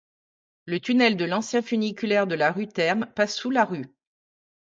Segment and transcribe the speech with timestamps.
[0.65, 3.85] Le tunnel de l'ancien funiculaire de la rue Terme passe sous la rue.